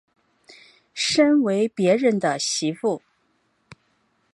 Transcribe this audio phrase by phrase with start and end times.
[0.95, 3.03] 身为別人的媳妇